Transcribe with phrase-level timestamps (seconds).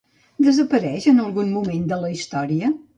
[0.47, 2.77] Desapareix en algun moment de la història?